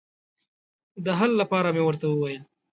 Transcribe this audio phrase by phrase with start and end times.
[1.05, 2.43] د حل لپاره مې ورته وویل.